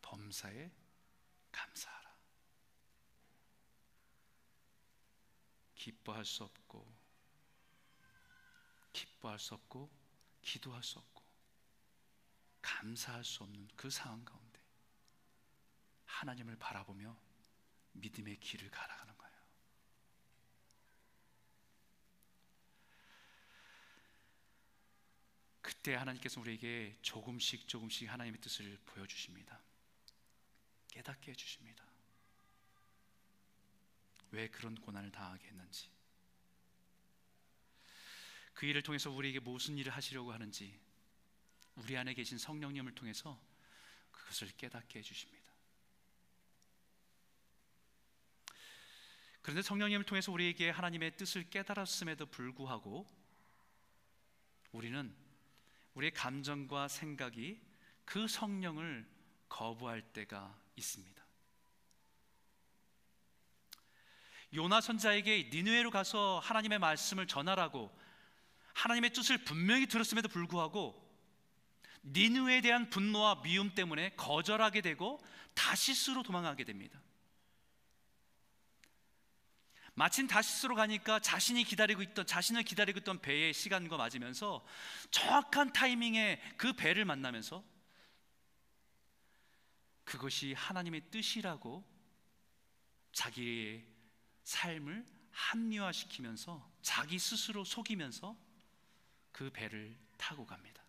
범사에 0.00 0.72
감사하라. 1.52 2.16
기뻐할 5.74 6.24
수 6.24 6.42
없고 6.44 6.90
기뻐할 8.94 9.38
수 9.38 9.52
없고 9.52 9.90
기도할 10.40 10.82
수 10.82 11.00
없고 11.00 11.22
감사할 12.62 13.22
수 13.22 13.42
없는 13.42 13.68
그 13.76 13.90
상황 13.90 14.24
가운데 14.24 14.62
하나님을 16.06 16.56
바라보며 16.56 17.14
믿음의 17.92 18.40
길을 18.40 18.70
가라가는 18.70 19.18
거예요. 19.18 19.24
그때 25.64 25.94
하나님께서 25.94 26.42
우리에게 26.42 26.94
조금씩 27.00 27.66
조금씩 27.66 28.12
하나님의 28.12 28.38
뜻을 28.42 28.78
보여주십니다. 28.84 29.58
깨닫게 30.90 31.30
해주십니다. 31.30 31.82
왜 34.32 34.50
그런 34.50 34.74
고난을 34.74 35.10
당하게 35.10 35.48
했는지, 35.48 35.88
그 38.52 38.66
일을 38.66 38.82
통해서 38.82 39.10
우리에게 39.10 39.40
무슨 39.40 39.78
일을 39.78 39.90
하시려고 39.90 40.34
하는지, 40.34 40.78
우리 41.76 41.96
안에 41.96 42.12
계신 42.12 42.36
성령님을 42.36 42.94
통해서 42.94 43.40
그것을 44.12 44.48
깨닫게 44.58 44.98
해주십니다. 44.98 45.50
그런데 49.40 49.62
성령님을 49.62 50.04
통해서 50.04 50.30
우리에게 50.30 50.68
하나님의 50.68 51.16
뜻을 51.16 51.48
깨달았음에도 51.48 52.26
불구하고 52.26 53.10
우리는 54.72 55.23
우리의 55.94 56.12
감정과 56.12 56.88
생각이 56.88 57.60
그 58.04 58.28
성령을 58.28 59.08
거부할 59.48 60.02
때가 60.02 60.58
있습니다. 60.76 61.24
요나 64.54 64.80
선자에게 64.80 65.50
니누에로 65.52 65.90
가서 65.90 66.38
하나님의 66.40 66.78
말씀을 66.78 67.26
전하라고 67.26 67.90
하나님의 68.72 69.12
뜻을 69.12 69.38
분명히 69.44 69.86
들었음에도 69.86 70.28
불구하고 70.28 71.02
니누에 72.04 72.60
대한 72.60 72.90
분노와 72.90 73.42
미움 73.42 73.74
때문에 73.74 74.10
거절하게 74.10 74.80
되고 74.80 75.20
다시스로 75.54 76.22
도망가게 76.22 76.64
됩니다. 76.64 77.00
마침 79.94 80.26
다시스로 80.26 80.74
가니까 80.74 81.20
자신이 81.20 81.62
기다리고 81.62 82.02
있던 82.02 82.26
자신을 82.26 82.64
기다리고 82.64 82.98
있던 82.98 83.20
배의 83.20 83.54
시간과 83.54 83.96
맞으면서 83.96 84.64
정확한 85.10 85.72
타이밍에 85.72 86.40
그 86.56 86.72
배를 86.72 87.04
만나면서 87.04 87.64
그것이 90.04 90.52
하나님의 90.52 91.10
뜻이라고 91.10 91.84
자기의 93.12 93.86
삶을 94.42 95.06
합리화시키면서 95.30 96.72
자기 96.82 97.18
스스로 97.18 97.64
속이면서 97.64 98.36
그 99.32 99.50
배를 99.50 99.96
타고 100.16 100.44
갑니다. 100.44 100.82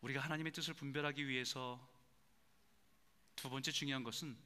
우리가 0.00 0.20
하나님의 0.20 0.52
뜻을 0.52 0.74
분별하기 0.74 1.26
위해서 1.28 1.89
두 3.40 3.48
번째 3.48 3.72
중요한 3.72 4.04
것은 4.04 4.36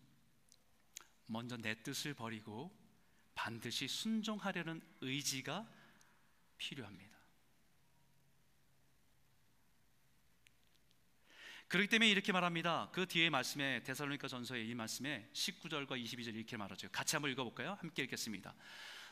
먼저 1.26 1.56
내 1.56 1.74
뜻을 1.82 2.14
버리고 2.14 2.72
반드시 3.34 3.88
순종하려는 3.88 4.80
의지가 5.00 5.66
필요합니다. 6.58 7.18
그렇기 11.66 11.88
때문에 11.88 12.08
이렇게 12.08 12.30
말합니다. 12.30 12.88
그 12.92 13.06
뒤에 13.06 13.30
말씀에 13.30 13.82
데살로니가 13.82 14.28
전서의 14.28 14.68
이 14.68 14.74
말씀에 14.76 15.28
19절과 15.32 16.00
22절 16.00 16.36
이렇게 16.36 16.56
말하죠. 16.56 16.88
같이 16.92 17.16
한번 17.16 17.32
읽어 17.32 17.42
볼까요? 17.42 17.76
함께 17.80 18.04
읽겠습니다. 18.04 18.54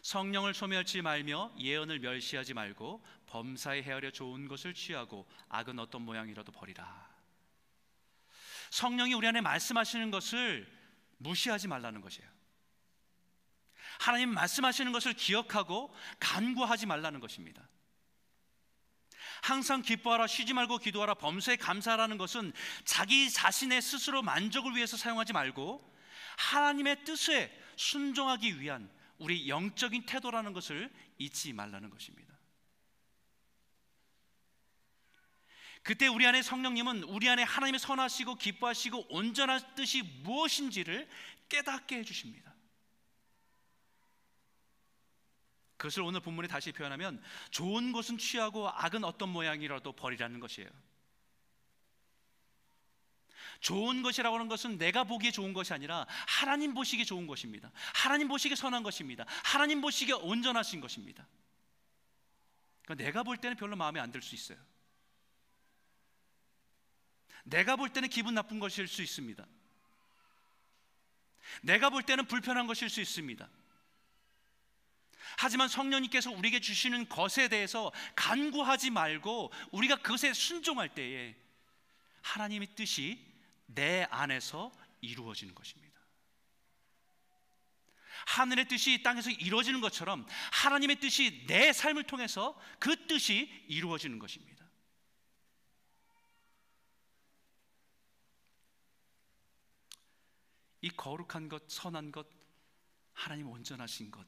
성령을 0.03 0.55
소멸치 0.55 1.03
말며 1.03 1.53
예언을 1.59 1.99
멸시하지 1.99 2.55
말고 2.55 3.05
범사에 3.27 3.83
헤아려 3.83 4.13
좋은 4.13 4.47
것을 4.47 4.75
취하고 4.75 5.27
악은 5.49 5.81
어떤 5.81 6.03
모양이라도 6.03 6.53
버리라. 6.53 7.12
성령이 8.73 9.13
우리 9.13 9.27
안에 9.29 9.43
말씀하시는 9.43 10.11
것을 10.11 10.67
무시하지 11.19 11.69
말라는 11.69 12.01
것이에요. 12.01 12.27
하나님 14.01 14.33
말씀하시는 14.33 14.91
것을 14.93 15.13
기억하고 15.13 15.95
간구하지 16.19 16.87
말라는 16.87 17.21
것입니다. 17.21 17.69
항상 19.43 19.83
기뻐하라 19.83 20.27
쉬지 20.27 20.55
말고 20.55 20.79
기도하라 20.79 21.15
범사에 21.15 21.57
감사하라는 21.57 22.17
것은 22.17 22.55
자기 22.87 23.31
자신의 23.31 23.83
스스로 23.83 24.23
만족을 24.23 24.75
위해서 24.75 24.97
사용하지 24.97 25.35
말고 25.35 25.95
하나님의 26.39 27.05
뜻에 27.05 27.55
순종하기 27.77 28.59
위한 28.59 28.91
우리 29.19 29.51
영적인 29.51 30.07
태도라는 30.07 30.55
것을 30.55 30.91
잊지 31.19 31.53
말라는 31.53 31.91
것입니다. 31.91 32.32
그때 35.83 36.07
우리 36.07 36.27
안에 36.27 36.43
성령님은 36.43 37.05
우리 37.05 37.29
안에 37.29 37.43
하나님의 37.43 37.81
선하시고 37.81 38.37
기뻐하시고 38.37 39.07
온전한 39.11 39.61
뜻이 39.75 40.03
무엇인지를 40.23 41.09
깨닫게 41.49 41.99
해주십니다. 41.99 42.53
그것을 45.77 46.03
오늘 46.03 46.21
본문에 46.21 46.47
다시 46.47 46.71
표현하면 46.71 47.21
좋은 47.51 47.91
것은 47.91 48.17
취하고 48.17 48.69
악은 48.69 49.03
어떤 49.03 49.31
모양이라도 49.31 49.93
버리라는 49.93 50.39
것이에요. 50.39 50.71
좋은 53.61 54.03
것이라고 54.03 54.37
하는 54.37 54.49
것은 54.49 54.79
내가 54.79 55.03
보기에 55.05 55.33
좋은 55.33 55.53
것이 55.53 55.73
아니라 55.73 56.07
하나님 56.29 56.75
보시기에 56.75 57.05
좋은 57.05 57.27
것입니다. 57.27 57.73
하나님 57.95 58.29
보시기에 58.29 58.55
선한 58.55 58.85
것입니다. 58.85 59.25
하나님 59.45 59.81
보시기에 59.81 60.15
온전하신 60.15 60.81
것입니다. 60.81 61.27
그러니까 62.83 63.05
내가 63.05 63.23
볼 63.25 63.37
때는 63.37 63.57
별로 63.57 63.77
마음에 63.77 63.99
안 63.99 64.13
들 64.13 64.23
수 64.23 64.37
있어요. 64.37 64.59
내가 67.43 67.77
볼 67.77 67.91
때는 67.91 68.09
기분 68.09 68.35
나쁜 68.35 68.59
것일 68.59 68.89
수 68.89 69.03
있습니다. 69.03 69.47
내가 71.63 71.91
볼 71.91 72.03
때는 72.03 72.27
불편한 72.27 72.67
것일 72.67 72.89
수 72.89 73.01
있습니다. 73.01 73.49
하지만 75.39 75.69
성령님께서 75.69 76.31
우리에게 76.31 76.61
주시는 76.61 77.09
것에 77.09 77.49
대해서 77.49 77.93
간구하지 78.17 78.91
말고 78.91 79.53
우리가 79.71 79.97
그것에 79.97 80.33
순종할 80.33 80.95
때에 80.95 81.35
하나님의 82.23 82.69
뜻이 82.75 83.25
내 83.67 84.07
안에서 84.11 84.73
이루어지는 85.01 85.55
것입니다. 85.55 85.93
하늘의 88.27 88.69
뜻이 88.69 89.03
땅에서 89.03 89.31
이루어지는 89.31 89.81
것처럼 89.81 90.27
하나님의 90.53 91.01
뜻이 91.01 91.45
내 91.47 91.73
삶을 91.73 92.05
통해서 92.05 92.59
그 92.79 93.07
뜻이 93.07 93.65
이루어지는 93.69 94.19
것입니다. 94.19 94.52
이 100.83 100.91
거룩한 100.91 101.49
것, 101.49 101.71
선한 101.71 102.11
것, 102.11 102.29
하나님 103.13 103.49
온전하신 103.49 104.11
것, 104.11 104.27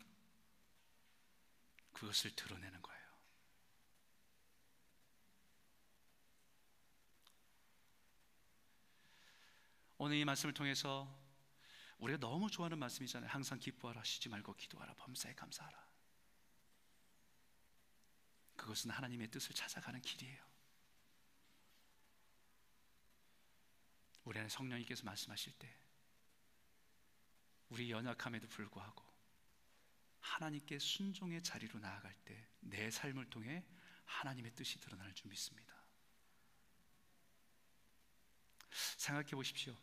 그것을 1.93 2.35
드러내는 2.35 2.81
거예요. 2.81 3.05
오늘 9.99 10.17
이 10.17 10.25
말씀을 10.25 10.55
통해서 10.55 11.13
우리가 11.99 12.19
너무 12.19 12.51
좋아하는 12.51 12.79
말씀이잖아요. 12.79 13.31
항상 13.31 13.59
기뻐하라, 13.59 14.05
쉬지 14.05 14.29
말고 14.29 14.55
기도하라, 14.55 14.95
범사에 14.95 15.35
감사하라. 15.35 15.85
그것은 18.57 18.91
하나님의 18.91 19.29
뜻을 19.31 19.55
찾아가는 19.55 20.01
길이에요. 20.01 20.45
우리 24.25 24.39
안에 24.39 24.49
성령님께서 24.49 25.05
말씀하실 25.05 25.53
때 25.59 25.84
우리 27.69 27.91
연약함에도 27.91 28.49
불구하고 28.49 29.05
하나님께 30.21 30.79
순종의 30.79 31.43
자리로 31.43 31.79
나아갈 31.81 32.15
때 32.25 32.55
내 32.65 32.91
삶을 32.91 33.31
통해 33.31 33.65
하나님의 34.05 34.55
뜻이 34.55 34.79
드러날 34.81 35.13
줄 35.15 35.29
믿습니다. 35.29 35.75
생각해 38.97 39.31
보십시오. 39.31 39.77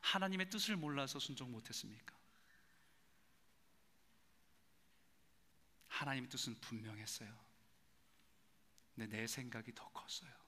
하나님의 0.00 0.48
뜻을 0.48 0.76
몰라서 0.76 1.18
순종 1.18 1.50
못했습니까? 1.50 2.16
하나님의 5.88 6.30
뜻은 6.30 6.60
분명했어요. 6.60 7.46
근데 8.94 9.16
내 9.16 9.26
생각이 9.26 9.74
더 9.74 9.88
컸어요. 9.90 10.47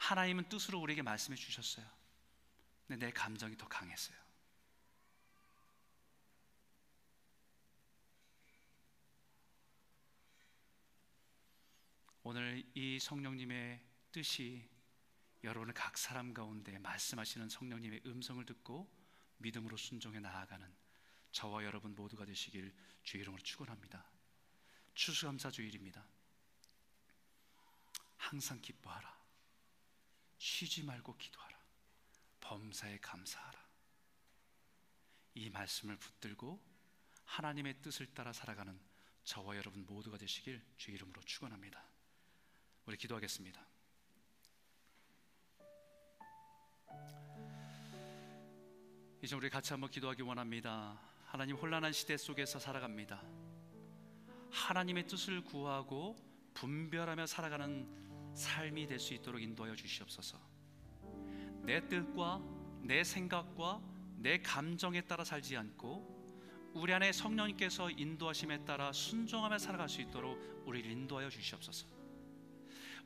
하나님은 0.00 0.48
뜻으로 0.48 0.80
우리에게 0.80 1.02
말씀해 1.02 1.36
주셨어요. 1.36 1.86
근데 2.86 3.06
내 3.06 3.12
감정이 3.12 3.56
더 3.56 3.68
강했어요. 3.68 4.16
오늘 12.22 12.64
이 12.74 12.98
성령님의 12.98 13.80
뜻이 14.10 14.68
여러분의 15.44 15.74
각 15.74 15.96
사람 15.98 16.32
가운데 16.32 16.78
말씀하시는 16.78 17.48
성령님의 17.48 18.02
음성을 18.06 18.44
듣고 18.46 18.90
믿음으로 19.38 19.76
순종해 19.76 20.18
나아가는 20.20 20.66
저와 21.32 21.64
여러분 21.64 21.94
모두가 21.94 22.24
되시길 22.24 22.74
주의 23.02 23.22
이름으로 23.22 23.42
축원합니다. 23.42 24.04
추수감사 24.94 25.50
주일입니다. 25.50 26.06
항상 28.16 28.60
기뻐하라. 28.60 29.19
쉬지 30.40 30.82
말고 30.82 31.18
기도하라. 31.18 31.60
범사에 32.40 32.98
감사하라. 33.02 33.60
이 35.34 35.50
말씀을 35.50 35.98
붙들고 35.98 36.58
하나님의 37.26 37.82
뜻을 37.82 38.06
따라 38.14 38.32
살아가는 38.32 38.80
저와 39.22 39.56
여러분 39.56 39.84
모두가 39.84 40.16
되시길 40.16 40.64
주의 40.78 40.96
이름으로 40.96 41.20
축원합니다. 41.22 41.84
우리 42.86 42.96
기도하겠습니다. 42.96 43.60
이제 49.22 49.36
우리 49.36 49.50
같이 49.50 49.74
한번 49.74 49.90
기도하기 49.90 50.22
원합니다. 50.22 50.98
하나님 51.26 51.56
혼란한 51.56 51.92
시대 51.92 52.16
속에서 52.16 52.58
살아갑니다. 52.58 53.22
하나님의 54.50 55.06
뜻을 55.06 55.44
구하고 55.44 56.16
분별하며 56.54 57.26
살아가는 57.26 58.09
삶이 58.34 58.86
될 58.86 58.98
수 58.98 59.14
있도록 59.14 59.42
인도하여 59.42 59.74
주시옵소서. 59.74 60.38
내 61.62 61.86
뜻과 61.88 62.42
내 62.82 63.04
생각과 63.04 63.80
내 64.16 64.40
감정에 64.40 65.00
따라 65.02 65.24
살지 65.24 65.56
않고 65.56 66.20
우리 66.74 66.92
안에 66.92 67.12
성령님께서 67.12 67.90
인도하심에 67.90 68.64
따라 68.64 68.92
순종하며 68.92 69.58
살아갈 69.58 69.88
수 69.88 70.00
있도록 70.00 70.38
우리를 70.66 70.90
인도하여 70.90 71.28
주시옵소서. 71.28 71.86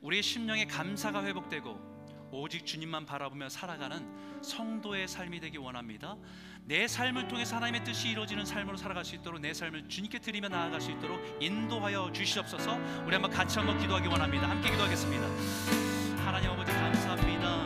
우리의 0.01 0.21
심령의 0.21 0.67
감사가 0.67 1.23
회복되고 1.23 1.94
오직 2.35 2.65
주님만 2.65 3.05
바라보며 3.05 3.49
살아가는 3.49 4.05
성도의 4.41 5.07
삶이 5.07 5.39
되기 5.39 5.57
원합니다. 5.57 6.17
내 6.65 6.87
삶을 6.87 7.27
통해 7.27 7.43
하나님의 7.43 7.83
뜻이 7.83 8.09
이루어지는 8.09 8.45
삶으로 8.45 8.75
살아갈 8.75 9.05
수 9.05 9.15
있도록 9.15 9.39
내 9.39 9.53
삶을 9.53 9.87
주님께 9.87 10.19
드리며 10.19 10.49
나아갈 10.49 10.81
수 10.81 10.91
있도록 10.91 11.19
인도하여 11.39 12.11
주시옵소서. 12.11 12.75
우리 13.05 13.13
한번 13.13 13.31
같이 13.31 13.57
한번 13.57 13.77
기도하기 13.77 14.07
원합니다. 14.07 14.49
함께 14.49 14.71
기도하겠습니다. 14.71 16.25
하나님 16.25 16.49
아버지 16.49 16.71
감사합니다. 16.71 17.64